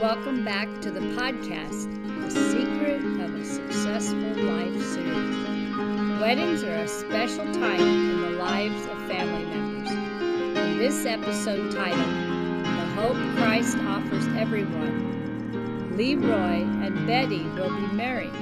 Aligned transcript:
Welcome 0.00 0.42
back 0.42 0.68
to 0.80 0.90
the 0.90 1.00
podcast, 1.00 1.90
The 2.22 2.30
Secret 2.30 3.02
of 3.20 3.34
a 3.34 3.44
Successful 3.44 4.18
Life 4.20 4.82
Series. 4.82 5.36
Weddings 6.18 6.62
are 6.62 6.76
a 6.76 6.88
special 6.88 7.44
time 7.52 7.78
in 7.78 8.22
the 8.22 8.30
lives 8.38 8.86
of 8.86 8.96
family 9.06 9.44
members. 9.44 9.90
In 9.90 10.78
this 10.78 11.04
episode 11.04 11.72
titled, 11.72 12.64
The 12.64 12.86
Hope 12.96 13.18
Christ 13.36 13.76
Offers 13.80 14.26
Everyone, 14.38 15.92
Leroy 15.98 16.62
and 16.86 17.06
Betty 17.06 17.42
will 17.50 17.68
be 17.68 17.94
married, 17.94 18.32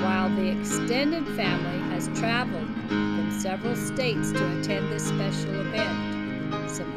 while 0.00 0.30
the 0.36 0.46
extended 0.60 1.26
family 1.34 1.80
has 1.92 2.06
traveled 2.16 2.70
from 2.86 3.36
several 3.40 3.74
states 3.74 4.30
to 4.30 4.60
attend 4.60 4.92
this 4.92 5.08
special 5.08 5.60
event. 5.62 6.09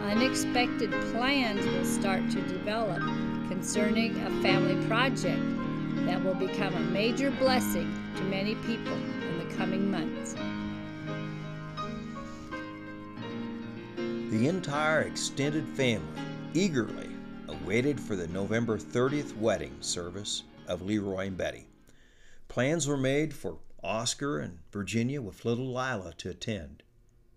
Unexpected 0.04 0.92
plans 1.14 1.66
will 1.66 1.86
start 1.86 2.30
to 2.30 2.42
develop 2.42 3.00
concerning 3.48 4.14
a 4.25 4.30
family 4.42 4.75
project 4.86 5.42
that 6.06 6.21
will 6.21 6.34
become 6.34 6.74
a 6.75 6.80
major 6.80 7.32
blessing 7.32 7.89
to 8.18 8.24
many 8.24 8.56
people 8.56 8.94
in 8.94 9.39
the 9.39 9.56
coming 9.56 9.89
months. 9.89 10.36
The 14.30 14.47
entire 14.47 15.04
extended 15.04 15.66
family 15.70 16.22
eagerly 16.54 17.10
awaited 17.47 17.97
for 17.97 18.18
the 18.18 18.28
November 18.28 18.78
30th 18.78 19.36
wedding 19.38 19.78
service 19.80 20.44
of 20.68 20.82
Leroy 20.82 21.28
and 21.28 21.38
Betty. 21.38 21.68
Plans 22.50 22.88
were 22.88 22.97
made 22.97 23.33
for 23.33 23.58
Oscar 23.82 24.39
and 24.39 24.60
Virginia 24.70 25.22
with 25.22 25.46
little 25.46 25.68
Lila 25.68 26.14
to 26.18 26.30
attend. 26.30 26.83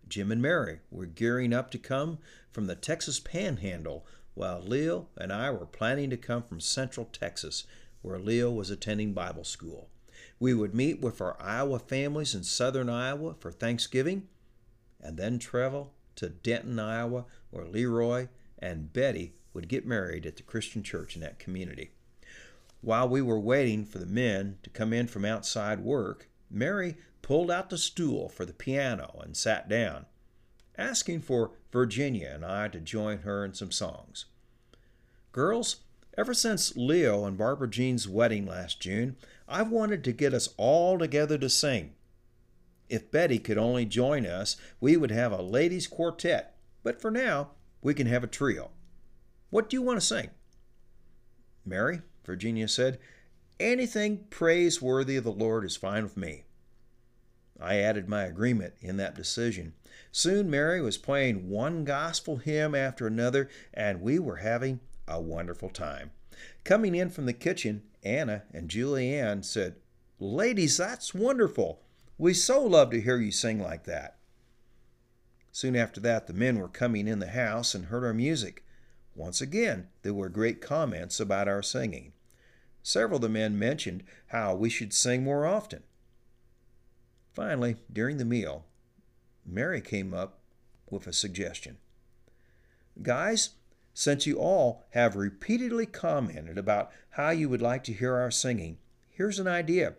Jim 0.09 0.31
and 0.31 0.41
Mary 0.41 0.79
were 0.91 1.07
gearing 1.07 1.53
up 1.53 1.71
to 1.73 1.79
come 1.79 2.19
from 2.57 2.69
the 2.69 2.75
Texas 2.75 3.21
Panhandle 3.21 4.07
while 4.33 4.63
Leo 4.63 5.09
and 5.19 5.31
I 5.31 5.51
were 5.51 5.67
planning 5.67 6.09
to 6.09 6.17
come 6.17 6.43
from 6.43 6.59
Central 6.59 7.05
Texas, 7.05 7.65
where 8.01 8.19
Leo 8.19 8.51
was 8.51 8.71
attending 8.71 9.13
Bible 9.13 9.45
school. 9.45 9.91
We 10.41 10.55
would 10.55 10.75
meet 10.75 11.03
with 11.03 11.21
our 11.21 11.37
Iowa 11.39 11.79
families 11.79 12.35
in 12.35 12.45
southern 12.45 12.89
Iowa 12.89 13.35
for 13.35 13.53
Thanksgiving, 13.53 14.29
and 15.03 15.19
then 15.19 15.39
travel 15.39 15.93
to 16.15 16.31
Denton, 16.31 16.79
Iowa, 16.79 17.27
where 17.51 17.67
Leroy 17.67 18.29
and 18.59 18.91
Betty 18.91 19.35
would 19.53 19.69
get 19.69 19.87
married 19.87 20.25
at 20.25 20.37
the 20.37 20.43
Christian 20.43 20.83
church 20.83 21.15
in 21.15 21.21
that 21.21 21.39
community. 21.39 21.91
While 22.81 23.11
we 23.11 23.21
were 23.21 23.39
waiting 23.39 23.85
for 23.85 23.99
the 23.99 24.07
men 24.07 24.57
to 24.63 24.71
come 24.71 24.95
in 24.95 25.09
from 25.09 25.27
outside 25.27 25.81
work, 25.81 26.31
Mary 26.51 26.97
pulled 27.21 27.51
out 27.51 27.69
the 27.69 27.77
stool 27.77 28.31
for 28.31 28.47
the 28.47 28.55
piano 28.55 29.21
and 29.23 29.37
sat 29.37 29.69
down 29.69 30.07
asking 30.79 31.21
for 31.21 31.53
Virginia 31.77 32.31
and 32.33 32.43
I 32.43 32.69
to 32.69 32.81
join 32.81 33.19
her 33.19 33.45
in 33.45 33.53
some 33.53 33.71
songs. 33.71 34.25
Girls, 35.31 35.81
ever 36.17 36.33
since 36.33 36.75
Leo 36.75 37.27
and 37.27 37.37
Barbara 37.37 37.69
Jean's 37.69 38.09
wedding 38.09 38.47
last 38.47 38.81
June, 38.81 39.17
I've 39.47 39.71
wanted 39.71 40.03
to 40.05 40.13
get 40.13 40.33
us 40.33 40.49
all 40.57 40.99
together 40.99 41.37
to 41.37 41.51
sing. 41.51 41.93
If 42.89 43.11
Betty 43.11 43.39
could 43.39 43.59
only 43.59 43.85
join 43.85 44.25
us, 44.25 44.57
we 44.81 44.97
would 44.97 45.11
have 45.11 45.33
a 45.33 45.43
ladies' 45.43 45.87
quartet, 45.87 46.57
but 46.83 47.03
for 47.03 47.11
now, 47.11 47.51
we 47.83 47.93
can 47.93 48.07
have 48.07 48.25
a 48.25 48.27
trio. 48.27 48.71
What 49.51 49.69
do 49.69 49.77
you 49.77 49.83
want 49.83 50.01
to 50.01 50.07
sing? 50.07 50.31
Mary, 51.63 52.01
Virginia 52.25 52.69
said, 52.69 52.99
anything 53.61 54.25
praiseworthy 54.31 55.17
of 55.17 55.25
the 55.25 55.31
Lord 55.31 55.63
is 55.63 55.77
fine 55.77 56.05
with 56.05 56.17
me. 56.17 56.45
I 57.61 57.77
added 57.79 58.09
my 58.09 58.25
agreement 58.25 58.75
in 58.81 58.97
that 58.99 59.15
decision. 59.15 59.75
Soon 60.13 60.51
Mary 60.51 60.81
was 60.81 60.99
playing 60.99 61.49
one 61.49 61.85
gospel 61.85 62.37
hymn 62.37 62.75
after 62.75 63.07
another, 63.07 63.49
and 63.73 64.01
we 64.01 64.19
were 64.19 64.37
having 64.37 64.81
a 65.09 65.21
wonderful 65.21 65.71
time. 65.71 66.11
Coming 66.65 66.95
in 66.95 67.11
from 67.11 67.27
the 67.27 67.33
kitchen, 67.33 67.83
Anna 68.03 68.43
and 68.53 68.69
Julianne 68.69 69.45
said, 69.45 69.77
Ladies, 70.19 70.77
that's 70.77 71.15
wonderful. 71.15 71.81
We 72.19 72.35
so 72.35 72.63
love 72.63 72.91
to 72.91 73.01
hear 73.01 73.19
you 73.19 73.31
sing 73.31 73.61
like 73.61 73.85
that. 73.85 74.17
Soon 75.53 75.77
after 75.77 76.01
that, 76.01 76.27
the 76.27 76.33
men 76.33 76.59
were 76.59 76.69
coming 76.69 77.09
in 77.09 77.19
the 77.19 77.29
house 77.29 77.75
and 77.75 77.87
heard 77.87 78.05
our 78.05 78.15
music. 78.15 78.65
Once 79.15 79.41
again, 79.41 79.89
there 80.03 80.15
were 80.15 80.29
great 80.29 80.61
comments 80.61 81.19
about 81.21 81.49
our 81.49 81.63
singing. 81.63 82.13
Several 82.83 83.17
of 83.17 83.23
the 83.23 83.29
men 83.29 83.59
mentioned 83.59 84.05
how 84.29 84.55
we 84.55 84.69
should 84.69 84.93
sing 84.93 85.25
more 85.25 85.47
often. 85.47 85.83
Finally, 87.37 87.77
during 87.93 88.17
the 88.17 88.25
meal, 88.25 88.65
Mary 89.45 89.83
came 89.83 90.15
up 90.15 90.39
with 90.89 91.07
a 91.07 91.13
suggestion. 91.13 91.77
Guys, 93.03 93.51
since 93.93 94.27
you 94.27 94.39
all 94.39 94.87
have 94.93 95.17
repeatedly 95.17 95.85
commented 95.85 96.57
about 96.57 96.91
how 97.11 97.29
you 97.29 97.51
would 97.51 97.61
like 97.61 97.85
to 97.85 97.93
hear 97.93 98.15
our 98.15 98.31
singing, 98.31 98.79
here's 99.11 99.39
an 99.39 99.47
idea. 99.47 99.97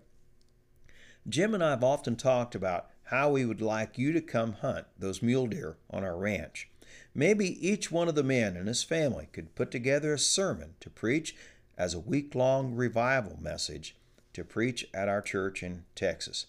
Jim 1.30 1.54
and 1.54 1.64
I 1.64 1.70
have 1.70 1.84
often 1.84 2.16
talked 2.16 2.56
about 2.56 2.88
how 3.04 3.30
we 3.30 3.46
would 3.46 3.62
like 3.62 4.00
you 4.00 4.12
to 4.14 4.22
come 4.22 4.54
hunt 4.54 4.88
those 4.98 5.22
mule 5.22 5.46
deer 5.46 5.78
on 5.92 6.04
our 6.04 6.18
ranch. 6.18 6.72
Maybe 7.14 7.68
each 7.68 7.92
one 7.92 8.08
of 8.08 8.16
the 8.16 8.24
men 8.24 8.58
and 8.58 8.68
his 8.68 8.84
family 8.84 9.30
could 9.32 9.54
put 9.54 9.70
together 9.70 10.12
a 10.12 10.20
sermon 10.20 10.74
to 10.80 10.90
preach 10.90 11.36
as 11.78 11.94
a 11.94 12.00
week 12.00 12.34
long 12.34 12.74
revival 12.74 13.38
message 13.40 13.96
to 14.34 14.44
preach 14.44 14.88
at 14.92 15.08
our 15.08 15.22
church 15.22 15.62
in 15.62 15.84
Texas. 15.94 16.48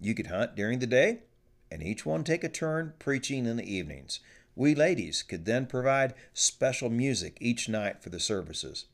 You 0.00 0.14
could 0.14 0.28
hunt 0.28 0.54
during 0.54 0.78
the 0.78 0.86
day, 0.86 1.20
and 1.70 1.82
each 1.82 2.06
one 2.06 2.24
take 2.24 2.44
a 2.44 2.48
turn 2.48 2.94
preaching 2.98 3.46
in 3.46 3.56
the 3.56 3.72
evenings. 3.72 4.20
We 4.54 4.74
ladies 4.74 5.22
could 5.22 5.44
then 5.44 5.66
provide 5.66 6.14
special 6.32 6.90
music 6.90 7.36
each 7.40 7.68
night 7.68 8.02
for 8.02 8.10
the 8.10 8.20
services. 8.20 8.86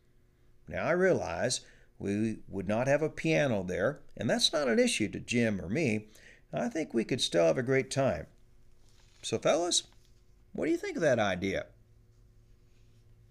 Now 0.68 0.84
I 0.84 0.92
realize 0.92 1.60
we 1.98 2.38
would 2.48 2.68
not 2.68 2.86
have 2.86 3.02
a 3.02 3.08
piano 3.08 3.62
there, 3.62 4.00
and 4.16 4.28
that's 4.28 4.52
not 4.52 4.68
an 4.68 4.78
issue 4.78 5.08
to 5.08 5.20
Jim 5.20 5.60
or 5.60 5.68
me. 5.68 6.08
I 6.52 6.68
think 6.68 6.92
we 6.92 7.04
could 7.04 7.20
still 7.20 7.46
have 7.46 7.58
a 7.58 7.62
great 7.62 7.90
time. 7.90 8.26
So, 9.22 9.38
fellas, 9.38 9.84
what 10.52 10.66
do 10.66 10.70
you 10.70 10.76
think 10.76 10.96
of 10.96 11.02
that 11.02 11.18
idea? 11.18 11.66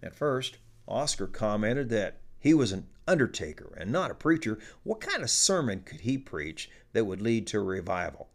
At 0.02 0.14
first, 0.14 0.58
Oscar 0.86 1.26
commented 1.26 1.88
that 1.90 2.18
he 2.38 2.52
was 2.52 2.72
an 2.72 2.86
undertaker 3.06 3.72
and 3.78 3.90
not 3.90 4.10
a 4.10 4.14
preacher. 4.14 4.58
What 4.82 5.00
kind 5.00 5.22
of 5.22 5.30
sermon 5.30 5.80
could 5.80 6.00
he 6.00 6.18
preach 6.18 6.70
that 6.94 7.04
would 7.04 7.20
lead 7.20 7.46
to 7.48 7.58
a 7.58 7.62
revival? 7.62 8.30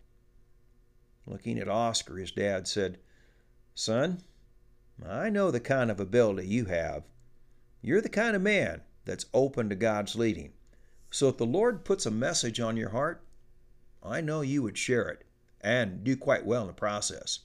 Looking 1.26 1.58
at 1.58 1.68
Oscar, 1.68 2.18
his 2.18 2.32
dad 2.32 2.68
said, 2.68 3.00
Son, 3.74 4.22
I 5.08 5.30
know 5.30 5.50
the 5.52 5.60
kind 5.60 5.90
of 5.90 6.00
ability 6.00 6.48
you 6.48 6.66
have. 6.66 7.04
You're 7.82 8.02
the 8.02 8.10
kind 8.10 8.36
of 8.36 8.42
man 8.42 8.82
that's 9.06 9.26
open 9.34 9.70
to 9.70 9.76
God's 9.76 10.16
leading. 10.16 10.54
So 11.12 11.30
if 11.30 11.38
the 11.38 11.46
Lord 11.46 11.86
puts 11.86 12.06
a 12.06 12.12
message 12.12 12.60
on 12.60 12.78
your 12.78 12.90
heart, 12.90 13.24
I 14.04 14.22
know 14.22 14.42
you 14.42 14.62
would 14.64 14.78
share 14.78 15.10
it 15.10 15.24
and 15.62 16.04
do 16.04 16.16
quite 16.16 16.46
well 16.46 16.62
in 16.62 16.68
the 16.68 16.74
process. 16.74 17.40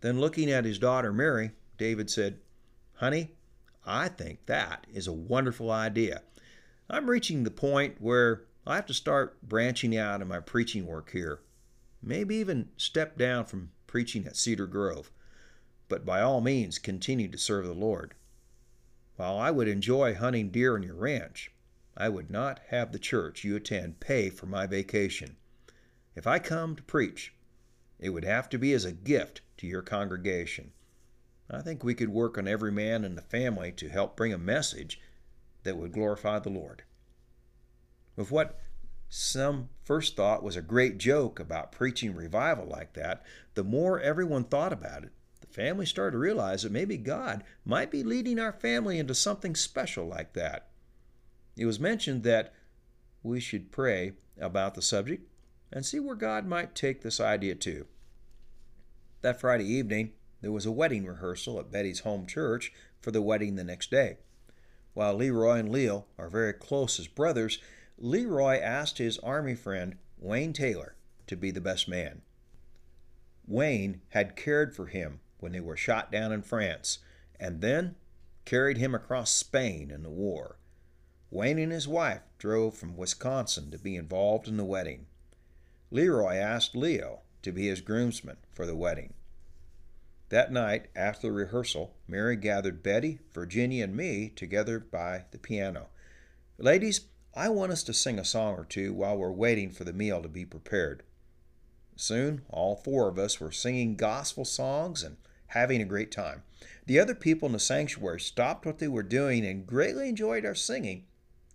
Then, 0.00 0.20
looking 0.20 0.50
at 0.50 0.64
his 0.64 0.78
daughter 0.78 1.12
Mary, 1.12 1.52
David 1.76 2.10
said, 2.10 2.38
Honey, 2.94 3.32
I 3.86 4.08
think 4.08 4.46
that 4.46 4.86
is 4.92 5.06
a 5.06 5.12
wonderful 5.12 5.70
idea. 5.70 6.22
I'm 6.88 7.08
reaching 7.08 7.44
the 7.44 7.50
point 7.50 7.96
where 8.00 8.42
I 8.66 8.76
have 8.76 8.86
to 8.86 8.94
start 8.94 9.40
branching 9.42 9.96
out 9.96 10.20
in 10.20 10.28
my 10.28 10.40
preaching 10.40 10.86
work 10.86 11.10
here. 11.10 11.40
Maybe 12.02 12.36
even 12.36 12.70
step 12.76 13.16
down 13.16 13.46
from 13.46 13.70
preaching 13.86 14.26
at 14.26 14.36
Cedar 14.36 14.66
Grove, 14.66 15.10
but 15.88 16.04
by 16.04 16.20
all 16.20 16.40
means 16.40 16.78
continue 16.78 17.28
to 17.28 17.38
serve 17.38 17.66
the 17.66 17.72
Lord. 17.72 18.14
While 19.16 19.36
I 19.36 19.50
would 19.50 19.68
enjoy 19.68 20.14
hunting 20.14 20.50
deer 20.50 20.76
on 20.76 20.82
your 20.82 20.94
ranch, 20.94 21.52
I 21.96 22.08
would 22.08 22.30
not 22.30 22.60
have 22.68 22.92
the 22.92 22.98
church 22.98 23.44
you 23.44 23.56
attend 23.56 24.00
pay 24.00 24.30
for 24.30 24.46
my 24.46 24.66
vacation. 24.66 25.36
If 26.14 26.26
I 26.26 26.38
come 26.38 26.76
to 26.76 26.82
preach, 26.82 27.34
it 27.98 28.10
would 28.10 28.24
have 28.24 28.48
to 28.50 28.58
be 28.58 28.72
as 28.72 28.84
a 28.84 28.92
gift 28.92 29.40
to 29.58 29.66
your 29.66 29.82
congregation. 29.82 30.72
I 31.50 31.62
think 31.62 31.82
we 31.82 31.94
could 31.94 32.08
work 32.08 32.38
on 32.38 32.46
every 32.46 32.72
man 32.72 33.04
in 33.04 33.14
the 33.14 33.22
family 33.22 33.72
to 33.72 33.88
help 33.88 34.16
bring 34.16 34.32
a 34.32 34.38
message 34.38 35.00
that 35.64 35.76
would 35.76 35.92
glorify 35.92 36.38
the 36.38 36.50
Lord. 36.50 36.84
With 38.16 38.30
what 38.30 38.58
some 39.08 39.70
first 39.82 40.16
thought 40.16 40.42
was 40.42 40.56
a 40.56 40.62
great 40.62 40.98
joke 40.98 41.40
about 41.40 41.72
preaching 41.72 42.14
revival 42.14 42.66
like 42.66 42.94
that, 42.94 43.22
the 43.54 43.64
more 43.64 44.00
everyone 44.00 44.44
thought 44.44 44.72
about 44.72 45.02
it, 45.04 45.10
the 45.40 45.46
family 45.48 45.86
started 45.86 46.12
to 46.12 46.18
realize 46.18 46.62
that 46.62 46.72
maybe 46.72 46.96
God 46.96 47.42
might 47.64 47.90
be 47.90 48.02
leading 48.02 48.38
our 48.38 48.52
family 48.52 48.98
into 48.98 49.14
something 49.14 49.56
special 49.56 50.06
like 50.06 50.34
that. 50.34 50.68
It 51.56 51.66
was 51.66 51.80
mentioned 51.80 52.22
that 52.22 52.54
we 53.22 53.40
should 53.40 53.72
pray 53.72 54.12
about 54.40 54.74
the 54.74 54.82
subject 54.82 55.28
and 55.72 55.84
see 55.84 56.00
where 56.00 56.14
God 56.14 56.46
might 56.46 56.74
take 56.74 57.02
this 57.02 57.20
idea 57.20 57.54
to. 57.56 57.86
That 59.22 59.40
Friday 59.40 59.66
evening, 59.66 60.12
there 60.40 60.52
was 60.52 60.66
a 60.66 60.72
wedding 60.72 61.04
rehearsal 61.04 61.58
at 61.58 61.70
Betty's 61.70 62.00
home 62.00 62.26
church 62.26 62.72
for 63.00 63.10
the 63.10 63.22
wedding 63.22 63.56
the 63.56 63.64
next 63.64 63.90
day. 63.90 64.18
While 64.94 65.14
Leroy 65.14 65.58
and 65.58 65.68
Leo 65.68 66.06
are 66.18 66.28
very 66.28 66.52
close 66.52 66.98
as 66.98 67.06
brothers, 67.06 67.58
Leroy 68.02 68.58
asked 68.58 68.96
his 68.96 69.18
Army 69.18 69.54
friend, 69.54 69.96
Wayne 70.18 70.54
Taylor, 70.54 70.96
to 71.26 71.36
be 71.36 71.50
the 71.50 71.60
best 71.60 71.86
man. 71.86 72.22
Wayne 73.46 74.00
had 74.10 74.36
cared 74.36 74.74
for 74.74 74.86
him 74.86 75.20
when 75.38 75.52
they 75.52 75.60
were 75.60 75.76
shot 75.76 76.10
down 76.10 76.32
in 76.32 76.40
France, 76.40 77.00
and 77.38 77.60
then 77.60 77.96
carried 78.46 78.78
him 78.78 78.94
across 78.94 79.30
Spain 79.30 79.90
in 79.90 80.02
the 80.02 80.10
war. 80.10 80.56
Wayne 81.30 81.58
and 81.58 81.72
his 81.72 81.86
wife 81.86 82.22
drove 82.38 82.74
from 82.74 82.96
Wisconsin 82.96 83.70
to 83.70 83.78
be 83.78 83.96
involved 83.96 84.48
in 84.48 84.56
the 84.56 84.64
wedding. 84.64 85.06
Leroy 85.90 86.36
asked 86.36 86.74
Leo 86.74 87.20
to 87.42 87.52
be 87.52 87.66
his 87.66 87.80
groomsman 87.80 88.38
for 88.50 88.64
the 88.64 88.76
wedding. 88.76 89.12
That 90.30 90.52
night, 90.52 90.86
after 90.96 91.26
the 91.26 91.32
rehearsal, 91.32 91.94
Mary 92.08 92.36
gathered 92.36 92.82
Betty, 92.82 93.18
Virginia, 93.32 93.84
and 93.84 93.96
me 93.96 94.30
together 94.30 94.78
by 94.78 95.24
the 95.32 95.38
piano. 95.38 95.88
Ladies, 96.56 97.00
I 97.34 97.48
want 97.48 97.70
us 97.70 97.84
to 97.84 97.94
sing 97.94 98.18
a 98.18 98.24
song 98.24 98.54
or 98.54 98.64
two 98.64 98.92
while 98.92 99.16
we're 99.16 99.30
waiting 99.30 99.70
for 99.70 99.84
the 99.84 99.92
meal 99.92 100.20
to 100.20 100.28
be 100.28 100.44
prepared. 100.44 101.04
Soon, 101.94 102.42
all 102.48 102.74
four 102.74 103.08
of 103.08 103.18
us 103.18 103.38
were 103.38 103.52
singing 103.52 103.94
gospel 103.94 104.44
songs 104.44 105.02
and 105.02 105.16
having 105.48 105.80
a 105.80 105.86
great 105.86 106.10
time. 106.10 106.42
The 106.86 106.98
other 106.98 107.14
people 107.14 107.46
in 107.46 107.52
the 107.52 107.60
sanctuary 107.60 108.20
stopped 108.20 108.66
what 108.66 108.78
they 108.78 108.88
were 108.88 109.04
doing 109.04 109.44
and 109.46 109.66
greatly 109.66 110.08
enjoyed 110.08 110.44
our 110.44 110.54
singing, 110.54 111.04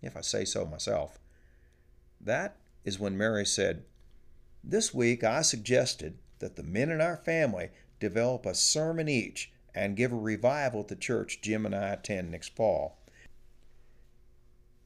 if 0.00 0.16
I 0.16 0.22
say 0.22 0.44
so 0.44 0.64
myself. 0.64 1.18
That 2.20 2.56
is 2.84 2.98
when 2.98 3.18
Mary 3.18 3.44
said, 3.44 3.84
This 4.64 4.94
week 4.94 5.24
I 5.24 5.42
suggested 5.42 6.16
that 6.38 6.56
the 6.56 6.62
men 6.62 6.90
in 6.90 7.00
our 7.00 7.16
family 7.16 7.68
develop 8.00 8.46
a 8.46 8.54
sermon 8.54 9.08
each 9.08 9.52
and 9.74 9.96
give 9.96 10.12
a 10.12 10.16
revival 10.16 10.80
at 10.80 10.88
the 10.88 10.96
church 10.96 11.40
Jim 11.42 11.66
and 11.66 11.74
I 11.74 11.88
attend 11.88 12.30
next 12.30 12.56
fall. 12.56 12.98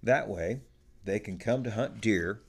That 0.02 0.28
way, 0.28 0.60
they 1.05 1.19
can 1.19 1.38
come 1.38 1.64
to 1.64 1.70
hunt 1.70 2.00
deer 2.00 2.43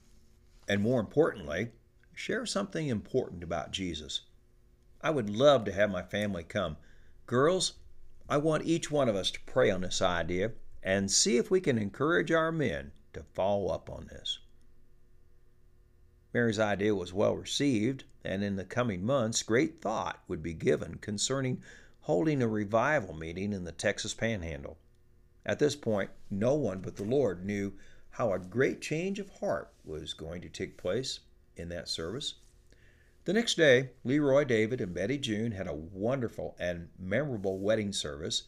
and, 0.68 0.82
more 0.82 1.00
importantly, 1.00 1.72
share 2.14 2.46
something 2.46 2.88
important 2.88 3.44
about 3.44 3.72
Jesus. 3.72 4.22
I 5.02 5.10
would 5.10 5.30
love 5.30 5.66
to 5.66 5.72
have 5.72 5.90
my 5.90 6.04
family 6.04 6.44
come. 6.44 6.78
Girls, 7.26 7.74
I 8.30 8.38
want 8.38 8.66
each 8.66 8.92
one 8.92 9.10
of 9.10 9.16
us 9.16 9.32
to 9.32 9.40
pray 9.46 9.70
on 9.72 9.82
this 9.82 10.02
idea 10.02 10.52
and 10.84 11.12
see 11.12 11.38
if 11.38 11.52
we 11.52 11.60
can 11.60 11.78
encourage 11.78 12.32
our 12.32 12.52
men 12.52 12.92
to 13.14 13.24
follow 13.34 13.68
up 13.68 13.90
on 13.90 14.08
this. 14.08 14.40
Mary's 16.34 16.60
idea 16.60 16.96
was 16.96 17.12
well 17.12 17.36
received, 17.36 18.06
and 18.24 18.44
in 18.44 18.56
the 18.56 18.64
coming 18.64 19.06
months, 19.06 19.44
great 19.44 19.82
thought 19.82 20.24
would 20.28 20.42
be 20.42 20.54
given 20.54 20.96
concerning 20.96 21.62
holding 22.02 22.42
a 22.42 22.48
revival 22.48 23.14
meeting 23.14 23.54
in 23.54 23.64
the 23.64 23.72
Texas 23.72 24.14
Panhandle. 24.14 24.78
At 25.46 25.60
this 25.60 25.76
point, 25.76 26.10
no 26.30 26.56
one 26.56 26.80
but 26.80 26.96
the 26.96 27.04
Lord 27.04 27.46
knew 27.46 27.74
how 28.12 28.34
a 28.34 28.40
great 28.40 28.82
change 28.82 29.20
of 29.20 29.30
heart 29.40 29.72
was 29.84 30.14
going 30.14 30.42
to 30.42 30.50
take 30.50 30.78
place 30.78 31.20
in 31.56 31.70
that 31.70 31.88
service. 31.88 32.36
The 33.26 33.34
next 33.34 33.56
day, 33.56 33.92
Leroy 34.04 34.44
David 34.44 34.82
and 34.82 34.94
Betty 34.94 35.18
June 35.18 35.52
had 35.52 35.68
a 35.68 35.74
wonderful 35.74 36.56
and 36.60 36.90
memorable 36.98 37.60
wedding 37.60 37.94
service. 37.94 38.44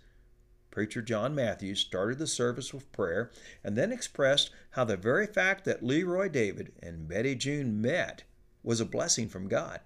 Preacher 0.72 1.02
John 1.02 1.36
Matthews 1.36 1.80
started 1.80 2.18
the 2.18 2.26
service 2.26 2.74
with 2.74 2.92
prayer 2.92 3.32
and 3.64 3.78
then 3.78 3.92
expressed 3.92 4.50
how 4.72 4.84
the 4.84 4.98
very 4.98 5.28
fact 5.28 5.66
that 5.66 5.84
Leroy 5.84 6.30
David 6.30 6.74
and 6.82 7.08
Betty 7.08 7.36
June 7.36 7.80
met 7.80 8.24
was 8.64 8.82
a 8.82 8.86
blessing 8.86 9.30
from 9.30 9.48
God. 9.48 9.80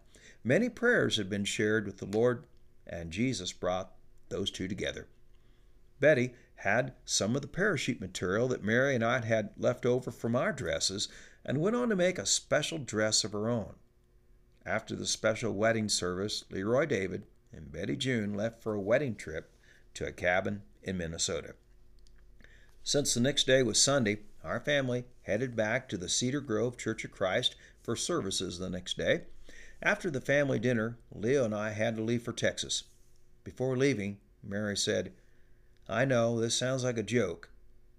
Many 0.43 0.69
prayers 0.69 1.17
had 1.17 1.29
been 1.29 1.43
shared 1.43 1.85
with 1.85 1.97
the 1.97 2.05
Lord, 2.05 2.45
and 2.85 3.11
Jesus 3.11 3.51
brought 3.51 3.91
those 4.29 4.49
two 4.49 4.67
together. 4.69 5.07
Betty 5.99 6.33
had 6.57 6.93
some 7.05 7.35
of 7.35 7.41
the 7.41 7.47
parachute 7.47 8.01
material 8.01 8.47
that 8.47 8.63
Mary 8.63 8.95
and 8.95 9.03
I 9.03 9.23
had 9.23 9.51
left 9.57 9.85
over 9.85 10.11
from 10.11 10.35
our 10.35 10.51
dresses 10.51 11.07
and 11.45 11.61
went 11.61 11.75
on 11.75 11.89
to 11.89 11.95
make 11.95 12.17
a 12.17 12.25
special 12.25 12.77
dress 12.77 13.23
of 13.23 13.31
her 13.31 13.49
own. 13.49 13.75
After 14.65 14.95
the 14.95 15.05
special 15.05 15.53
wedding 15.53 15.87
service, 15.87 16.43
Leroy 16.49 16.85
David 16.85 17.23
and 17.53 17.71
Betty 17.71 17.95
June 17.95 18.33
left 18.33 18.61
for 18.61 18.73
a 18.73 18.81
wedding 18.81 19.15
trip 19.15 19.51
to 19.93 20.05
a 20.05 20.11
cabin 20.11 20.63
in 20.83 20.97
Minnesota. 20.97 21.55
Since 22.83 23.13
the 23.13 23.19
next 23.19 23.45
day 23.45 23.63
was 23.63 23.81
Sunday, 23.81 24.19
our 24.43 24.59
family 24.59 25.05
headed 25.23 25.55
back 25.55 25.87
to 25.89 25.97
the 25.97 26.09
Cedar 26.09 26.41
Grove 26.41 26.77
Church 26.77 27.05
of 27.05 27.11
Christ 27.11 27.55
for 27.83 27.95
services 27.95 28.59
the 28.59 28.69
next 28.69 28.97
day. 28.97 29.23
After 29.81 30.09
the 30.09 30.21
family 30.21 30.57
dinner, 30.57 30.97
Leo 31.13 31.45
and 31.45 31.53
I 31.53 31.71
had 31.71 31.95
to 31.97 32.03
leave 32.03 32.23
for 32.23 32.33
Texas. 32.33 32.83
Before 33.43 33.77
leaving, 33.77 34.17
Mary 34.43 34.75
said, 34.75 35.13
I 35.89 36.05
know 36.05 36.39
this 36.39 36.55
sounds 36.55 36.83
like 36.83 36.97
a 36.97 37.03
joke, 37.03 37.49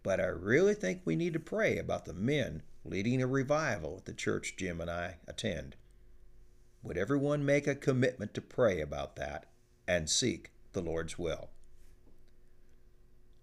but 0.02 0.20
I 0.20 0.26
really 0.26 0.74
think 0.74 1.02
we 1.04 1.16
need 1.16 1.32
to 1.32 1.40
pray 1.40 1.78
about 1.78 2.04
the 2.04 2.12
men 2.12 2.62
leading 2.84 3.22
a 3.22 3.26
revival 3.26 3.96
at 3.98 4.04
the 4.04 4.12
church 4.12 4.54
Jim 4.56 4.80
and 4.80 4.90
I 4.90 5.16
attend. 5.26 5.76
Would 6.82 6.98
everyone 6.98 7.44
make 7.44 7.66
a 7.66 7.74
commitment 7.74 8.34
to 8.34 8.40
pray 8.40 8.80
about 8.80 9.16
that 9.16 9.46
and 9.86 10.08
seek 10.08 10.52
the 10.72 10.82
Lord's 10.82 11.18
will? 11.18 11.50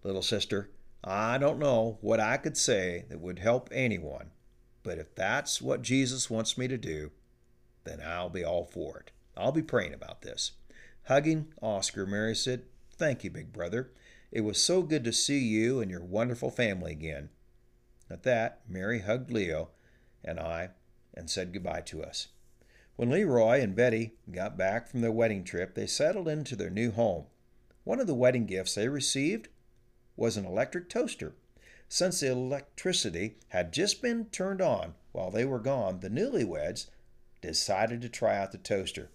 Little 0.04 0.22
sister, 0.22 0.70
I 1.04 1.38
don't 1.38 1.60
know 1.60 1.98
what 2.02 2.20
I 2.20 2.38
could 2.38 2.58
say 2.58 3.06
that 3.10 3.20
would 3.20 3.40
help 3.40 3.70
anyone, 3.72 4.32
but 4.84 4.98
if 4.98 5.16
that's 5.16 5.62
what 5.62 5.82
Jesus 5.82 6.30
wants 6.30 6.58
me 6.58 6.68
to 6.68 6.78
do, 6.78 7.12
then 7.84 8.02
I'll 8.02 8.30
be 8.30 8.44
all 8.44 8.66
for 8.66 9.00
it. 9.00 9.12
I'll 9.36 9.52
be 9.52 9.62
praying 9.62 9.94
about 9.94 10.22
this. 10.22 10.52
Hugging 11.08 11.54
Oscar, 11.62 12.06
Mary 12.06 12.36
said, 12.36 12.64
Thank 12.98 13.24
you, 13.24 13.30
big 13.30 13.52
brother. 13.52 13.92
It 14.32 14.42
was 14.42 14.62
so 14.62 14.82
good 14.82 15.04
to 15.04 15.14
see 15.14 15.40
you 15.40 15.80
and 15.80 15.90
your 15.90 16.04
wonderful 16.04 16.50
family 16.50 16.92
again. 16.92 17.30
At 18.10 18.24
that, 18.24 18.62
Mary 18.68 19.00
hugged 19.00 19.32
Leo 19.32 19.70
and 20.24 20.40
I 20.40 20.70
and 21.14 21.30
said 21.30 21.54
goodbye 21.54 21.82
to 21.82 22.04
us. 22.04 22.28
When 22.96 23.10
Leroy 23.10 23.62
and 23.62 23.76
Betty 23.76 24.16
got 24.32 24.58
back 24.58 24.88
from 24.88 25.02
their 25.02 25.12
wedding 25.12 25.44
trip, 25.44 25.76
they 25.76 25.88
settled 25.88 26.28
into 26.28 26.56
their 26.56 26.70
new 26.70 26.92
home. 26.92 27.26
One 27.84 28.00
of 28.00 28.08
the 28.08 28.16
wedding 28.16 28.46
gifts 28.46 28.76
they 28.76 28.88
received 28.88 29.50
was 30.16 30.38
an 30.38 30.46
electric 30.46 30.90
toaster. 30.90 31.36
Since 31.88 32.20
the 32.20 32.32
electricity 32.32 33.38
had 33.50 33.74
just 33.74 34.02
been 34.02 34.26
turned 34.26 34.62
on 34.62 34.96
while 35.12 35.30
they 35.30 35.46
were 35.46 35.60
gone, 35.60 36.00
the 36.00 36.10
newlyweds 36.10 36.88
decided 37.42 38.02
to 38.02 38.10
try 38.10 38.38
out 38.38 38.52
the 38.52 38.58
toaster. 38.58 39.12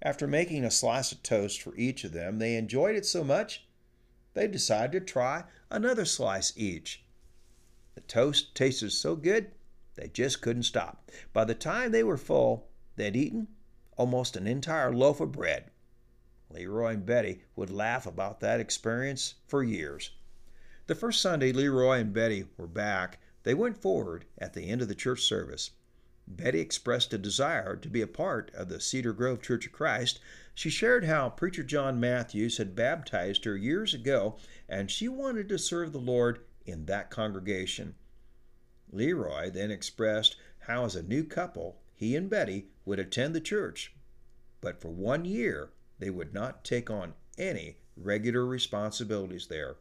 After 0.00 0.26
making 0.26 0.64
a 0.64 0.70
slice 0.70 1.12
of 1.12 1.22
toast 1.22 1.62
for 1.62 1.76
each 1.76 2.02
of 2.02 2.12
them, 2.12 2.38
they 2.38 2.56
enjoyed 2.56 2.96
it 2.96 3.06
so 3.06 3.22
much 3.22 3.64
they 4.34 4.46
decided 4.46 4.92
to 4.92 5.12
try 5.12 5.44
another 5.70 6.04
slice 6.04 6.52
each. 6.56 7.04
The 7.94 8.00
toast 8.00 8.54
tasted 8.54 8.90
so 8.90 9.16
good 9.16 9.52
they 9.94 10.08
just 10.08 10.40
couldn't 10.40 10.62
stop. 10.62 11.10
By 11.34 11.44
the 11.44 11.54
time 11.54 11.92
they 11.92 12.02
were 12.02 12.16
full, 12.16 12.70
they'd 12.96 13.14
eaten 13.14 13.48
almost 13.96 14.36
an 14.36 14.46
entire 14.46 14.92
loaf 14.92 15.20
of 15.20 15.32
bread. 15.32 15.70
Leroy 16.48 16.94
and 16.94 17.06
Betty 17.06 17.44
would 17.56 17.70
laugh 17.70 18.06
about 18.06 18.40
that 18.40 18.60
experience 18.60 19.34
for 19.46 19.62
years. 19.62 20.12
The 20.86 20.94
first 20.94 21.20
Sunday 21.20 21.52
Leroy 21.52 22.00
and 22.00 22.12
Betty 22.12 22.46
were 22.56 22.66
back, 22.66 23.20
they 23.42 23.54
went 23.54 23.76
forward 23.76 24.24
at 24.38 24.54
the 24.54 24.68
end 24.68 24.82
of 24.82 24.88
the 24.88 24.94
church 24.94 25.22
service. 25.22 25.70
Betty 26.36 26.60
expressed 26.60 27.12
a 27.12 27.18
desire 27.18 27.76
to 27.76 27.88
be 27.88 28.00
a 28.00 28.06
part 28.06 28.50
of 28.54 28.68
the 28.68 28.80
Cedar 28.80 29.12
Grove 29.12 29.42
Church 29.42 29.66
of 29.66 29.72
Christ. 29.72 30.20
She 30.54 30.70
shared 30.70 31.04
how 31.04 31.30
Preacher 31.30 31.62
John 31.62 32.00
Matthews 32.00 32.58
had 32.58 32.74
baptized 32.74 33.44
her 33.44 33.56
years 33.56 33.94
ago, 33.94 34.36
and 34.68 34.90
she 34.90 35.08
wanted 35.08 35.48
to 35.48 35.58
serve 35.58 35.92
the 35.92 35.98
Lord 35.98 36.40
in 36.64 36.86
that 36.86 37.10
congregation. 37.10 37.94
Leroy 38.90 39.50
then 39.50 39.70
expressed 39.70 40.36
how, 40.60 40.84
as 40.84 40.94
a 40.94 41.02
new 41.02 41.24
couple, 41.24 41.80
he 41.94 42.16
and 42.16 42.28
Betty 42.28 42.68
would 42.84 42.98
attend 42.98 43.34
the 43.34 43.40
church, 43.40 43.94
but 44.60 44.80
for 44.80 44.90
one 44.90 45.24
year 45.24 45.70
they 45.98 46.10
would 46.10 46.34
not 46.34 46.64
take 46.64 46.90
on 46.90 47.14
any 47.38 47.78
regular 47.96 48.44
responsibilities 48.44 49.46
there. 49.46 49.76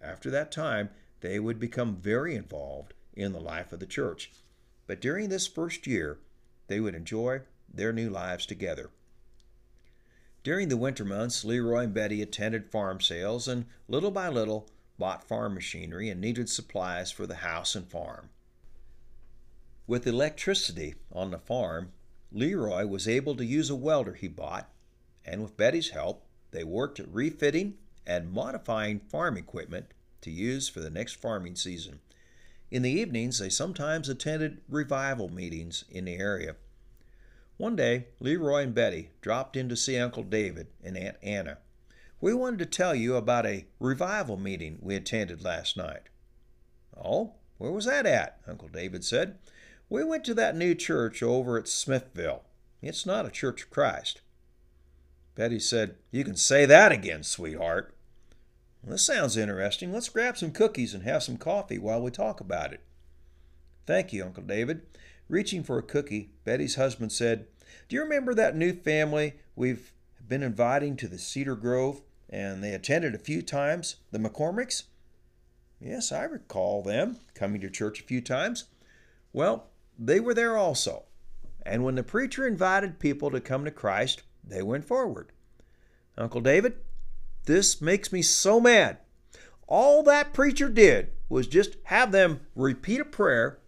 After 0.00 0.30
that 0.30 0.52
time, 0.52 0.90
they 1.20 1.38
would 1.38 1.58
become 1.58 1.96
very 1.96 2.34
involved 2.34 2.94
in 3.14 3.32
the 3.32 3.40
life 3.40 3.72
of 3.72 3.80
the 3.80 3.86
church. 3.86 4.32
But 4.86 5.00
during 5.00 5.28
this 5.28 5.46
first 5.46 5.86
year, 5.86 6.18
they 6.66 6.80
would 6.80 6.94
enjoy 6.94 7.42
their 7.72 7.92
new 7.92 8.10
lives 8.10 8.46
together. 8.46 8.90
During 10.42 10.68
the 10.68 10.76
winter 10.76 11.04
months, 11.04 11.44
Leroy 11.44 11.84
and 11.84 11.94
Betty 11.94 12.20
attended 12.20 12.70
farm 12.70 13.00
sales 13.00 13.46
and 13.46 13.66
little 13.86 14.10
by 14.10 14.28
little 14.28 14.68
bought 14.98 15.26
farm 15.26 15.54
machinery 15.54 16.08
and 16.08 16.20
needed 16.20 16.48
supplies 16.48 17.10
for 17.10 17.26
the 17.26 17.36
house 17.36 17.74
and 17.74 17.88
farm. 17.88 18.30
With 19.86 20.06
electricity 20.06 20.94
on 21.12 21.30
the 21.30 21.38
farm, 21.38 21.92
Leroy 22.32 22.86
was 22.86 23.06
able 23.06 23.36
to 23.36 23.44
use 23.44 23.70
a 23.70 23.76
welder 23.76 24.14
he 24.14 24.28
bought, 24.28 24.70
and 25.24 25.42
with 25.42 25.56
Betty's 25.56 25.90
help, 25.90 26.24
they 26.50 26.64
worked 26.64 26.98
at 26.98 27.08
refitting 27.08 27.78
and 28.06 28.32
modifying 28.32 29.00
farm 29.00 29.36
equipment 29.36 29.86
to 30.22 30.30
use 30.30 30.68
for 30.68 30.80
the 30.80 30.90
next 30.90 31.14
farming 31.14 31.56
season. 31.56 32.00
In 32.72 32.80
the 32.80 32.90
evenings, 32.90 33.38
they 33.38 33.50
sometimes 33.50 34.08
attended 34.08 34.62
revival 34.66 35.28
meetings 35.28 35.84
in 35.90 36.06
the 36.06 36.16
area. 36.16 36.56
One 37.58 37.76
day, 37.76 38.06
Leroy 38.18 38.62
and 38.62 38.74
Betty 38.74 39.10
dropped 39.20 39.58
in 39.58 39.68
to 39.68 39.76
see 39.76 39.98
Uncle 39.98 40.22
David 40.22 40.68
and 40.82 40.96
Aunt 40.96 41.18
Anna. 41.22 41.58
We 42.18 42.32
wanted 42.32 42.60
to 42.60 42.66
tell 42.66 42.94
you 42.94 43.16
about 43.16 43.44
a 43.44 43.66
revival 43.78 44.38
meeting 44.38 44.78
we 44.80 44.96
attended 44.96 45.44
last 45.44 45.76
night. 45.76 46.08
Oh, 46.96 47.34
where 47.58 47.70
was 47.70 47.84
that 47.84 48.06
at? 48.06 48.40
Uncle 48.48 48.68
David 48.68 49.04
said. 49.04 49.36
We 49.90 50.02
went 50.02 50.24
to 50.24 50.34
that 50.34 50.56
new 50.56 50.74
church 50.74 51.22
over 51.22 51.58
at 51.58 51.68
Smithville. 51.68 52.44
It's 52.80 53.04
not 53.04 53.26
a 53.26 53.30
Church 53.30 53.64
of 53.64 53.70
Christ. 53.70 54.22
Betty 55.34 55.58
said, 55.58 55.96
You 56.10 56.24
can 56.24 56.36
say 56.36 56.64
that 56.64 56.90
again, 56.90 57.22
sweetheart. 57.22 57.94
This 58.84 59.06
sounds 59.06 59.36
interesting. 59.36 59.92
Let's 59.92 60.08
grab 60.08 60.36
some 60.36 60.50
cookies 60.50 60.92
and 60.92 61.04
have 61.04 61.22
some 61.22 61.36
coffee 61.36 61.78
while 61.78 62.02
we 62.02 62.10
talk 62.10 62.40
about 62.40 62.72
it. 62.72 62.80
Thank 63.86 64.12
you, 64.12 64.24
Uncle 64.24 64.42
David. 64.42 64.82
Reaching 65.28 65.62
for 65.62 65.78
a 65.78 65.82
cookie, 65.82 66.30
Betty's 66.44 66.74
husband 66.74 67.12
said, 67.12 67.46
Do 67.88 67.96
you 67.96 68.02
remember 68.02 68.34
that 68.34 68.56
new 68.56 68.72
family 68.72 69.34
we've 69.54 69.92
been 70.26 70.42
inviting 70.42 70.96
to 70.96 71.08
the 71.08 71.18
Cedar 71.18 71.54
Grove 71.56 72.02
and 72.28 72.62
they 72.62 72.74
attended 72.74 73.14
a 73.14 73.18
few 73.18 73.40
times, 73.40 73.96
the 74.10 74.18
McCormicks? 74.18 74.84
Yes, 75.80 76.12
I 76.12 76.24
recall 76.24 76.82
them 76.82 77.18
coming 77.34 77.60
to 77.60 77.70
church 77.70 78.00
a 78.00 78.04
few 78.04 78.20
times. 78.20 78.64
Well, 79.32 79.68
they 79.98 80.20
were 80.20 80.34
there 80.34 80.56
also. 80.56 81.04
And 81.64 81.84
when 81.84 81.94
the 81.94 82.02
preacher 82.02 82.46
invited 82.46 82.98
people 82.98 83.30
to 83.30 83.40
come 83.40 83.64
to 83.64 83.70
Christ, 83.70 84.22
they 84.44 84.62
went 84.62 84.84
forward. 84.84 85.30
Uncle 86.18 86.40
David, 86.40 86.76
this 87.44 87.80
makes 87.80 88.12
me 88.12 88.22
so 88.22 88.60
mad. 88.60 88.98
All 89.66 90.02
that 90.04 90.32
preacher 90.32 90.68
did 90.68 91.12
was 91.28 91.46
just 91.46 91.76
have 91.84 92.12
them 92.12 92.40
repeat 92.54 93.00
a 93.00 93.04
prayer 93.04 93.58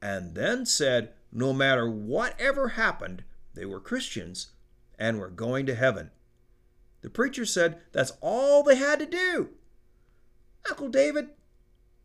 and 0.00 0.34
then 0.34 0.66
said 0.66 1.12
no 1.32 1.52
matter 1.52 1.88
whatever 1.88 2.68
happened, 2.68 3.24
they 3.54 3.64
were 3.64 3.80
Christians 3.80 4.52
and 4.98 5.18
were 5.18 5.30
going 5.30 5.66
to 5.66 5.74
heaven. 5.74 6.10
The 7.02 7.10
preacher 7.10 7.44
said 7.44 7.80
that's 7.92 8.12
all 8.20 8.62
they 8.62 8.76
had 8.76 8.98
to 9.00 9.06
do. 9.06 9.50
Uncle 10.68 10.88
David, 10.88 11.28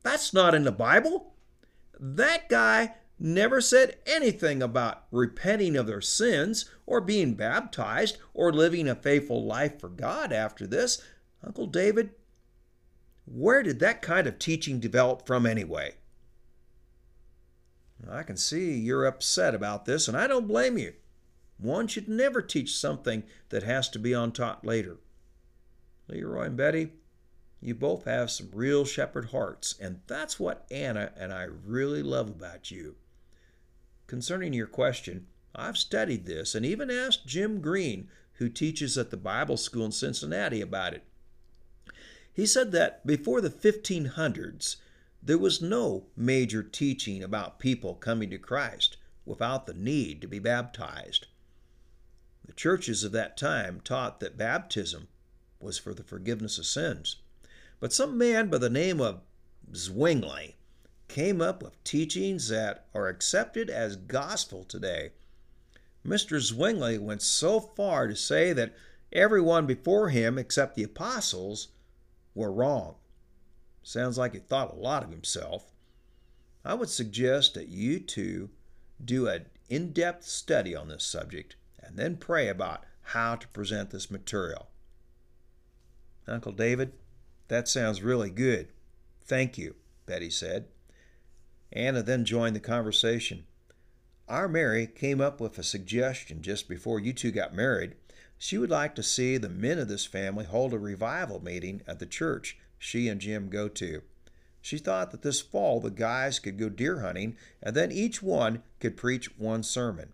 that's 0.03 0.33
not 0.33 0.53
in 0.53 0.63
the 0.63 0.71
Bible. 0.71 1.33
That 1.99 2.49
guy 2.49 2.95
never 3.19 3.61
said 3.61 3.97
anything 4.05 4.61
about 4.61 5.03
repenting 5.11 5.75
of 5.75 5.87
their 5.87 6.01
sins 6.01 6.69
or 6.85 7.01
being 7.01 7.33
baptized 7.33 8.17
or 8.33 8.53
living 8.53 8.87
a 8.87 8.95
faithful 8.95 9.45
life 9.45 9.79
for 9.79 9.89
God 9.89 10.31
after 10.31 10.65
this. 10.65 11.01
Uncle 11.43 11.67
David, 11.67 12.11
where 13.25 13.61
did 13.63 13.79
that 13.79 14.01
kind 14.01 14.27
of 14.27 14.39
teaching 14.39 14.79
develop 14.79 15.25
from 15.27 15.45
anyway? 15.45 15.95
I 18.09 18.23
can 18.23 18.37
see 18.37 18.77
you're 18.77 19.05
upset 19.05 19.53
about 19.53 19.85
this, 19.85 20.07
and 20.07 20.17
I 20.17 20.27
don't 20.27 20.47
blame 20.47 20.77
you. 20.77 20.93
One 21.57 21.87
should 21.87 22.07
never 22.07 22.41
teach 22.41 22.75
something 22.75 23.23
that 23.49 23.63
has 23.63 23.89
to 23.89 23.99
be 23.99 24.13
untaught 24.13 24.65
later. 24.65 24.97
Leroy 26.07 26.45
and 26.45 26.57
Betty, 26.57 26.93
you 27.61 27.75
both 27.75 28.05
have 28.05 28.31
some 28.31 28.49
real 28.53 28.85
shepherd 28.85 29.25
hearts, 29.31 29.75
and 29.79 29.99
that's 30.07 30.39
what 30.39 30.65
Anna 30.71 31.11
and 31.17 31.33
I 31.33 31.43
really 31.43 32.01
love 32.01 32.29
about 32.29 32.71
you. 32.71 32.95
Concerning 34.09 34.53
your 34.53 34.65
question, 34.65 35.27
I've 35.53 35.77
studied 35.77 36.25
this 36.25 36.55
and 36.55 36.65
even 36.65 36.89
asked 36.89 37.27
Jim 37.27 37.61
Green, 37.61 38.09
who 38.39 38.49
teaches 38.49 38.97
at 38.97 39.11
the 39.11 39.17
Bible 39.17 39.55
school 39.55 39.85
in 39.85 39.91
Cincinnati, 39.91 40.61
about 40.61 40.95
it. 40.95 41.03
He 42.33 42.47
said 42.47 42.71
that 42.71 43.05
before 43.05 43.39
the 43.39 43.51
1500s, 43.51 44.77
there 45.21 45.37
was 45.37 45.61
no 45.61 46.07
major 46.17 46.63
teaching 46.63 47.21
about 47.21 47.59
people 47.59 47.93
coming 47.93 48.31
to 48.31 48.39
Christ 48.39 48.97
without 49.27 49.67
the 49.67 49.75
need 49.75 50.21
to 50.21 50.27
be 50.27 50.39
baptized. 50.39 51.27
The 52.47 52.53
churches 52.53 53.03
of 53.03 53.11
that 53.11 53.37
time 53.37 53.79
taught 53.79 54.21
that 54.21 54.39
baptism 54.39 55.07
was 55.59 55.77
for 55.77 55.93
the 55.93 56.03
forgiveness 56.03 56.57
of 56.57 56.65
sins. 56.65 57.17
But 57.79 57.93
some 57.93 58.17
man 58.17 58.49
by 58.49 58.57
the 58.57 58.71
name 58.71 59.01
of 59.01 59.21
Zwingli 59.75 60.55
came 61.09 61.41
up 61.41 61.61
with 61.61 61.83
teachings 61.83 62.47
that 62.47 62.85
are 62.95 63.07
accepted 63.07 63.69
as 63.69 63.97
gospel 63.97 64.63
today. 64.63 65.09
Mr. 66.05 66.39
Zwingli 66.39 66.97
went 66.97 67.21
so 67.21 67.59
far 67.59 68.07
to 68.07 68.15
say 68.15 68.53
that 68.53 68.73
everyone 69.11 69.65
before 69.65 70.09
him 70.09 70.37
except 70.37 70.75
the 70.75 70.83
apostles 70.83 71.69
were 72.33 72.51
wrong. 72.51 72.95
Sounds 73.83 74.17
like 74.17 74.33
he 74.33 74.39
thought 74.39 74.71
a 74.71 74.79
lot 74.79 75.03
of 75.03 75.09
himself. 75.09 75.71
I 76.63 76.75
would 76.75 76.89
suggest 76.89 77.55
that 77.55 77.67
you 77.67 77.99
two 77.99 78.49
do 79.03 79.27
an 79.27 79.47
in 79.67 79.91
depth 79.91 80.25
study 80.25 80.75
on 80.75 80.87
this 80.87 81.03
subject 81.03 81.55
and 81.81 81.97
then 81.97 82.17
pray 82.17 82.47
about 82.47 82.83
how 83.01 83.35
to 83.35 83.47
present 83.49 83.89
this 83.89 84.11
material. 84.11 84.69
Uncle 86.27 86.51
David, 86.51 86.93
that 87.47 87.67
sounds 87.67 88.03
really 88.03 88.29
good. 88.29 88.67
Thank 89.21 89.57
you, 89.57 89.75
Betty 90.05 90.29
said. 90.29 90.67
Anna 91.71 92.01
then 92.01 92.25
joined 92.25 92.55
the 92.55 92.59
conversation. 92.59 93.45
Our 94.27 94.47
Mary 94.47 94.87
came 94.87 95.21
up 95.21 95.39
with 95.39 95.57
a 95.57 95.63
suggestion 95.63 96.41
just 96.41 96.69
before 96.69 96.99
you 96.99 97.13
two 97.13 97.31
got 97.31 97.53
married. 97.53 97.95
She 98.37 98.57
would 98.57 98.69
like 98.69 98.95
to 98.95 99.03
see 99.03 99.37
the 99.37 99.49
men 99.49 99.79
of 99.79 99.87
this 99.87 100.05
family 100.05 100.45
hold 100.45 100.73
a 100.73 100.79
revival 100.79 101.43
meeting 101.43 101.81
at 101.87 101.99
the 101.99 102.05
church 102.05 102.57
she 102.77 103.07
and 103.07 103.19
Jim 103.19 103.49
go 103.49 103.67
to. 103.67 104.01
She 104.61 104.77
thought 104.77 105.11
that 105.11 105.21
this 105.21 105.41
fall 105.41 105.79
the 105.79 105.89
guys 105.89 106.39
could 106.39 106.57
go 106.57 106.69
deer 106.69 107.01
hunting 107.01 107.37
and 107.61 107.75
then 107.75 107.91
each 107.91 108.21
one 108.21 108.63
could 108.79 108.97
preach 108.97 109.37
one 109.37 109.63
sermon. 109.63 110.13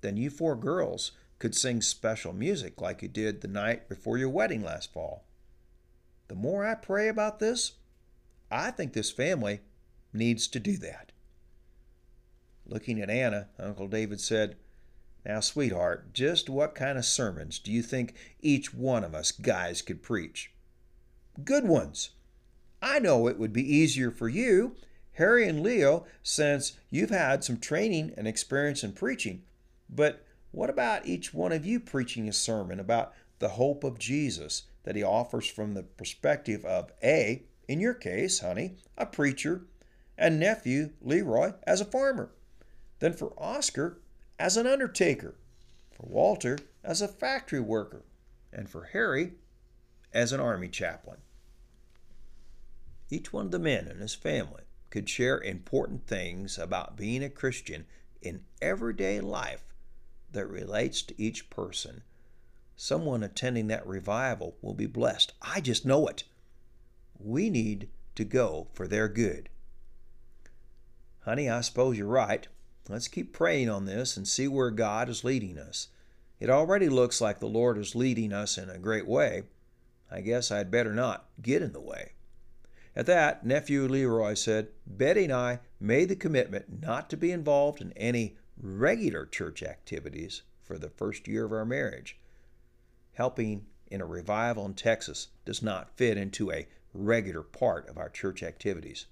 Then 0.00 0.16
you 0.16 0.30
four 0.30 0.56
girls 0.56 1.12
could 1.38 1.54
sing 1.54 1.82
special 1.82 2.32
music 2.32 2.80
like 2.80 3.02
you 3.02 3.08
did 3.08 3.40
the 3.40 3.48
night 3.48 3.88
before 3.88 4.18
your 4.18 4.28
wedding 4.28 4.62
last 4.62 4.92
fall. 4.92 5.24
The 6.28 6.34
more 6.34 6.66
I 6.66 6.74
pray 6.74 7.08
about 7.08 7.38
this, 7.38 7.72
I 8.50 8.70
think 8.70 8.92
this 8.92 9.10
family 9.10 9.60
needs 10.16 10.48
to 10.48 10.60
do 10.60 10.76
that. 10.78 11.12
Looking 12.66 13.00
at 13.00 13.10
Anna, 13.10 13.48
Uncle 13.58 13.86
David 13.86 14.20
said, 14.20 14.56
Now, 15.24 15.40
sweetheart, 15.40 16.12
just 16.12 16.48
what 16.48 16.74
kind 16.74 16.98
of 16.98 17.04
sermons 17.04 17.58
do 17.58 17.70
you 17.70 17.82
think 17.82 18.14
each 18.40 18.74
one 18.74 19.04
of 19.04 19.14
us 19.14 19.30
guys 19.30 19.82
could 19.82 20.02
preach? 20.02 20.52
Good 21.44 21.64
ones. 21.64 22.10
I 22.82 22.98
know 22.98 23.26
it 23.26 23.38
would 23.38 23.52
be 23.52 23.74
easier 23.76 24.10
for 24.10 24.28
you, 24.28 24.76
Harry 25.12 25.48
and 25.48 25.62
Leo, 25.62 26.06
since 26.22 26.72
you've 26.90 27.10
had 27.10 27.44
some 27.44 27.58
training 27.58 28.12
and 28.16 28.26
experience 28.26 28.82
in 28.82 28.92
preaching. 28.92 29.42
But 29.88 30.24
what 30.50 30.70
about 30.70 31.06
each 31.06 31.32
one 31.32 31.52
of 31.52 31.64
you 31.64 31.80
preaching 31.80 32.28
a 32.28 32.32
sermon 32.32 32.80
about 32.80 33.12
the 33.38 33.50
hope 33.50 33.84
of 33.84 33.98
Jesus 33.98 34.64
that 34.84 34.96
he 34.96 35.02
offers 35.02 35.46
from 35.46 35.74
the 35.74 35.82
perspective 35.82 36.64
of 36.64 36.92
A, 37.02 37.42
in 37.68 37.80
your 37.80 37.94
case, 37.94 38.40
honey, 38.40 38.76
a 38.96 39.06
preacher, 39.06 39.66
and 40.18 40.40
nephew, 40.40 40.90
Leroy, 41.00 41.52
as 41.66 41.80
a 41.80 41.84
farmer, 41.84 42.30
then 43.00 43.12
for 43.12 43.32
Oscar 43.36 43.98
as 44.38 44.56
an 44.56 44.66
undertaker, 44.66 45.34
for 45.90 46.06
Walter 46.06 46.58
as 46.82 47.02
a 47.02 47.08
factory 47.08 47.60
worker, 47.60 48.04
and 48.52 48.68
for 48.68 48.84
Harry 48.84 49.32
as 50.12 50.32
an 50.32 50.40
army 50.40 50.68
chaplain. 50.68 51.18
Each 53.10 53.32
one 53.32 53.46
of 53.46 53.52
the 53.52 53.58
men 53.58 53.88
in 53.88 53.98
his 53.98 54.14
family 54.14 54.62
could 54.90 55.08
share 55.08 55.40
important 55.40 56.06
things 56.06 56.58
about 56.58 56.96
being 56.96 57.22
a 57.22 57.30
Christian 57.30 57.86
in 58.22 58.44
everyday 58.62 59.20
life 59.20 59.62
that 60.32 60.46
relates 60.46 61.02
to 61.02 61.22
each 61.22 61.50
person 61.50 62.02
Someone 62.76 63.22
attending 63.22 63.68
that 63.68 63.86
revival 63.86 64.58
will 64.60 64.74
be 64.74 64.86
blessed. 64.86 65.32
I 65.40 65.62
just 65.62 65.86
know 65.86 66.06
it. 66.08 66.24
We 67.18 67.48
need 67.48 67.88
to 68.14 68.24
go 68.24 68.68
for 68.74 68.86
their 68.86 69.08
good. 69.08 69.48
Honey, 71.26 71.50
I 71.50 71.60
suppose 71.60 71.98
you're 71.98 72.06
right. 72.06 72.46
Let's 72.88 73.08
keep 73.08 73.32
praying 73.32 73.68
on 73.68 73.84
this 73.84 74.16
and 74.16 74.26
see 74.26 74.46
where 74.46 74.70
God 74.70 75.08
is 75.08 75.24
leading 75.24 75.58
us. 75.58 75.88
It 76.38 76.48
already 76.48 76.88
looks 76.88 77.20
like 77.20 77.40
the 77.40 77.46
Lord 77.46 77.76
is 77.76 77.96
leading 77.96 78.32
us 78.32 78.56
in 78.56 78.70
a 78.70 78.78
great 78.78 79.08
way. 79.08 79.42
I 80.08 80.20
guess 80.20 80.52
I'd 80.52 80.70
better 80.70 80.94
not 80.94 81.26
get 81.42 81.62
in 81.62 81.72
the 81.72 81.80
way. 81.80 82.12
At 82.94 83.06
that, 83.06 83.44
nephew 83.44 83.88
Leroy 83.88 84.34
said, 84.34 84.68
Betty 84.86 85.24
and 85.24 85.32
I 85.32 85.58
made 85.80 86.10
the 86.10 86.16
commitment 86.16 86.80
not 86.80 87.10
to 87.10 87.16
be 87.16 87.32
involved 87.32 87.80
in 87.80 87.92
any 87.92 88.36
regular 88.56 89.26
church 89.26 89.64
activities 89.64 90.42
for 90.62 90.78
the 90.78 90.90
first 90.90 91.26
year 91.26 91.44
of 91.44 91.52
our 91.52 91.66
marriage 91.66 92.18
helping 93.16 93.64
in 93.90 94.00
a 94.00 94.06
revival 94.06 94.66
in 94.66 94.74
Texas 94.74 95.28
does 95.44 95.62
not 95.62 95.96
fit 95.96 96.18
into 96.18 96.52
a 96.52 96.66
regular 96.92 97.42
part 97.42 97.88
of 97.88 97.96
our 97.96 98.10
church 98.10 98.42
activities. 98.42 99.06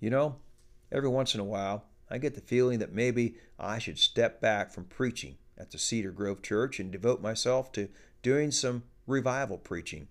You 0.00 0.10
know, 0.10 0.36
every 0.94 1.08
once 1.08 1.34
in 1.34 1.40
a 1.40 1.44
while, 1.44 1.84
I 2.08 2.18
get 2.18 2.34
the 2.34 2.40
feeling 2.40 2.78
that 2.78 2.92
maybe 2.92 3.34
I 3.58 3.78
should 3.78 3.98
step 3.98 4.40
back 4.40 4.70
from 4.70 4.84
preaching 4.84 5.36
at 5.58 5.72
the 5.72 5.78
Cedar 5.78 6.12
Grove 6.12 6.42
Church 6.42 6.78
and 6.78 6.92
devote 6.92 7.20
myself 7.20 7.72
to 7.72 7.88
doing 8.22 8.50
some 8.50 8.84
revival 9.06 9.58
preaching. 9.58 10.08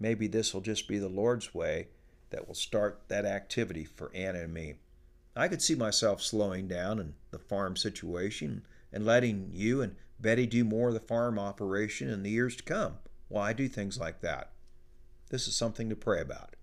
Maybe 0.00 0.26
this 0.26 0.52
will 0.52 0.60
just 0.60 0.88
be 0.88 0.98
the 0.98 1.08
Lord's 1.08 1.54
way 1.54 1.88
that 2.30 2.46
will 2.46 2.54
start 2.54 3.02
that 3.08 3.24
activity 3.24 3.84
for 3.84 4.10
Anna 4.14 4.40
and 4.40 4.52
me. 4.52 4.74
I 5.36 5.48
could 5.48 5.62
see 5.62 5.74
myself 5.74 6.20
slowing 6.20 6.66
down 6.66 6.98
in 6.98 7.14
the 7.30 7.38
farm 7.38 7.76
situation 7.76 8.66
and 8.92 9.06
letting 9.06 9.50
you 9.52 9.80
and 9.80 9.94
Betty 10.18 10.46
do 10.46 10.64
more 10.64 10.88
of 10.88 10.94
the 10.94 11.00
farm 11.00 11.38
operation 11.38 12.10
in 12.10 12.22
the 12.22 12.30
years 12.30 12.56
to 12.56 12.64
come. 12.64 12.94
Why 13.28 13.52
do 13.52 13.68
things 13.68 13.98
like 13.98 14.20
that? 14.22 14.50
This 15.30 15.46
is 15.46 15.54
something 15.54 15.88
to 15.88 15.96
pray 15.96 16.20
about. 16.20 16.56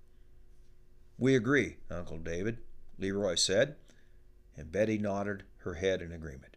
We 1.18 1.36
agree, 1.36 1.78
Uncle 1.90 2.18
David, 2.18 2.58
Leroy 2.98 3.36
said, 3.36 3.76
and 4.58 4.72
Betty 4.72 4.98
nodded 4.98 5.44
her 5.58 5.76
head 5.76 6.02
in 6.02 6.12
agreement. 6.12 6.56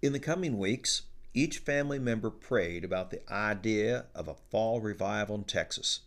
In 0.00 0.12
the 0.12 0.20
coming 0.20 0.58
weeks, 0.58 1.02
each 1.34 1.58
family 1.58 1.98
member 1.98 2.30
prayed 2.30 2.84
about 2.84 3.10
the 3.10 3.20
idea 3.32 4.06
of 4.14 4.28
a 4.28 4.36
fall 4.50 4.80
revival 4.80 5.36
in 5.36 5.44
Texas. 5.44 6.00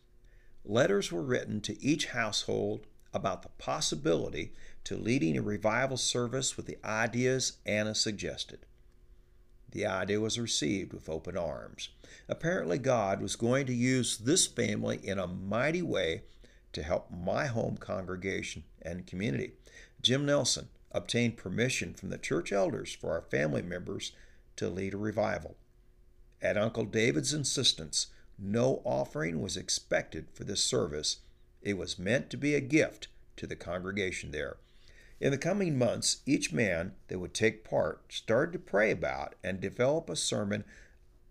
Letters 0.64 1.12
were 1.12 1.22
written 1.22 1.62
to 1.62 1.82
each 1.84 2.08
household 2.08 2.86
about 3.14 3.44
the 3.44 3.50
possibility 3.58 4.54
to 4.84 4.96
leading 4.96 5.38
a 5.38 5.42
revival 5.42 5.98
service 5.98 6.58
with 6.58 6.66
the 6.66 6.78
ideas 6.84 7.58
Anna 7.66 7.94
suggested. 7.94 8.66
The 9.72 9.86
idea 9.86 10.20
was 10.20 10.40
received 10.40 10.94
with 10.94 11.10
open 11.10 11.38
arms. 11.38 11.90
Apparently, 12.28 12.78
God 12.78 13.22
was 13.22 13.36
going 13.36 13.66
to 13.68 13.74
use 13.74 14.18
this 14.18 14.48
family 14.48 15.00
in 15.04 15.18
a 15.18 15.28
mighty 15.28 15.82
way 15.82 16.24
to 16.74 16.84
help 16.84 17.10
my 17.12 17.48
home 17.48 17.78
congregation 17.78 18.63
and 18.82 19.08
community. 19.08 19.51
Jim 20.01 20.25
Nelson 20.25 20.70
obtained 20.92 21.38
permission 21.38 21.94
from 21.94 22.10
the 22.10 22.18
church 22.18 22.51
elders 22.51 22.94
for 22.94 23.12
our 23.12 23.22
family 23.22 23.62
members 23.62 24.12
to 24.56 24.70
lead 24.70 24.94
a 24.94 24.98
revival. 24.98 25.56
At 26.42 26.58
Uncle 26.58 26.86
David's 26.86 27.34
insistence, 27.34 28.08
no 28.38 28.82
offering 28.84 29.42
was 29.42 29.58
expected 29.58 30.28
for 30.34 30.44
this 30.44 30.63
service. 30.63 31.18
It 31.62 31.78
was 31.78 32.00
meant 32.00 32.30
to 32.32 32.38
be 32.38 32.56
a 32.56 32.62
gift 32.62 33.08
to 33.38 33.46
the 33.46 33.56
congregation 33.56 34.32
there. 34.32 34.58
In 35.20 35.30
the 35.32 35.38
coming 35.38 35.78
months, 35.78 36.18
each 36.25 36.51
man 36.51 36.94
that 37.08 37.20
would 37.20 37.36
take 37.36 37.63
part 37.63 38.12
started 38.12 38.54
to 38.54 38.60
pray 38.60 38.90
about 38.90 39.36
and 39.44 39.62
develop 39.62 40.10
a 40.10 40.16
sermon 40.16 40.63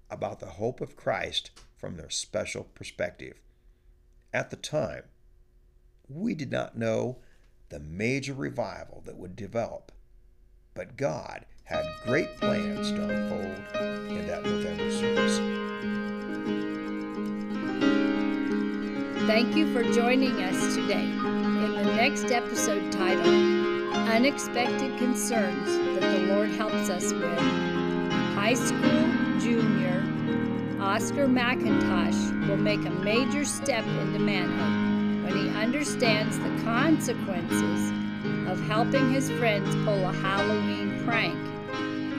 about 0.09 0.38
the 0.38 0.47
hope 0.47 0.80
of 0.80 0.97
Christ 0.97 1.50
from 1.76 1.97
their 1.97 2.11
special 2.11 2.64
perspective. 2.64 3.40
At 4.32 4.50
the 4.50 4.56
time, 4.56 5.04
we 6.10 6.34
did 6.34 6.50
not 6.50 6.76
know 6.76 7.18
the 7.68 7.80
major 7.80 8.34
revival 8.34 9.02
that 9.06 9.16
would 9.16 9.36
develop, 9.36 9.92
but 10.74 10.96
God 10.96 11.46
had 11.64 11.84
great 12.04 12.36
plans 12.36 12.90
to 12.90 13.02
unfold 13.02 14.10
in 14.10 14.26
that 14.26 14.42
November 14.42 14.90
service. 14.90 15.38
Thank 19.26 19.54
you 19.54 19.72
for 19.72 19.84
joining 19.92 20.42
us 20.42 20.74
today 20.74 21.04
in 21.04 21.72
the 21.74 21.94
next 21.94 22.32
episode 22.32 22.90
titled 22.90 23.94
unexpected 24.08 24.98
concerns 24.98 26.00
that 26.00 26.18
the 26.18 26.34
Lord 26.34 26.50
helps 26.50 26.90
us 26.90 27.12
with. 27.12 27.38
High 28.34 28.54
school 28.54 29.38
junior 29.38 30.02
Oscar 30.80 31.28
Macintosh 31.28 32.48
will 32.48 32.56
make 32.56 32.84
a 32.84 32.90
major 32.90 33.44
step 33.44 33.84
into 33.84 34.18
manhood 34.18 34.89
when 35.30 35.44
he 35.44 35.50
understands 35.50 36.38
the 36.38 36.64
consequences 36.64 37.90
of 38.49 38.60
helping 38.66 39.12
his 39.12 39.30
friends 39.32 39.72
pull 39.84 40.04
a 40.08 40.12
Halloween 40.12 41.04
prank 41.04 41.38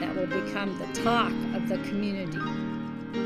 that 0.00 0.14
will 0.14 0.26
become 0.26 0.78
the 0.78 0.86
talk 1.02 1.32
of 1.54 1.68
the 1.68 1.76
community. 1.88 2.38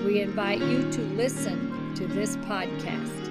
We 0.05 0.23
invite 0.23 0.59
you 0.59 0.91
to 0.91 1.01
listen 1.03 1.95
to 1.95 2.07
this 2.07 2.37
podcast. 2.39 3.26